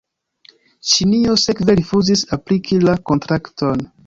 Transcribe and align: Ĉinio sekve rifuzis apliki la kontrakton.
Ĉinio 0.91 1.35
sekve 1.43 1.75
rifuzis 1.81 2.25
apliki 2.39 2.81
la 2.89 2.97
kontrakton. 3.13 3.87